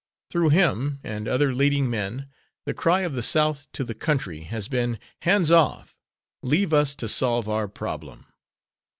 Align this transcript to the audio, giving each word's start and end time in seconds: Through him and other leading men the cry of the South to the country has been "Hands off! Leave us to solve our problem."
Through 0.31 0.49
him 0.49 0.99
and 1.03 1.27
other 1.27 1.53
leading 1.53 1.87
men 1.87 2.27
the 2.65 2.73
cry 2.73 3.01
of 3.01 3.13
the 3.13 3.21
South 3.21 3.71
to 3.73 3.83
the 3.83 3.93
country 3.93 4.39
has 4.45 4.67
been 4.67 4.97
"Hands 5.21 5.51
off! 5.51 5.95
Leave 6.41 6.73
us 6.73 6.95
to 6.95 7.07
solve 7.07 7.47
our 7.47 7.67
problem." 7.67 8.25